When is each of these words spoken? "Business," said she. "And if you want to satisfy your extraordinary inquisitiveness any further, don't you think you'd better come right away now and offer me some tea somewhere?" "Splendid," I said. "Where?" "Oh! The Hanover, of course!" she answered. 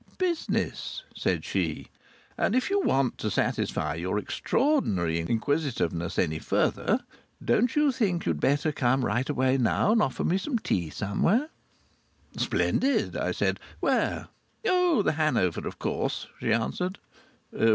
"Business," 0.17 1.03
said 1.15 1.45
she. 1.45 1.89
"And 2.35 2.55
if 2.55 2.71
you 2.71 2.79
want 2.81 3.19
to 3.19 3.29
satisfy 3.29 3.93
your 3.93 4.17
extraordinary 4.17 5.19
inquisitiveness 5.19 6.17
any 6.17 6.39
further, 6.39 7.01
don't 7.45 7.75
you 7.75 7.91
think 7.91 8.25
you'd 8.25 8.39
better 8.39 8.71
come 8.71 9.05
right 9.05 9.29
away 9.29 9.59
now 9.59 9.91
and 9.91 10.01
offer 10.01 10.23
me 10.23 10.39
some 10.39 10.57
tea 10.57 10.89
somewhere?" 10.89 11.49
"Splendid," 12.35 13.15
I 13.15 13.31
said. 13.31 13.59
"Where?" 13.79 14.29
"Oh! 14.65 15.03
The 15.03 15.11
Hanover, 15.11 15.67
of 15.67 15.77
course!" 15.77 16.25
she 16.39 16.51
answered. 16.51 16.97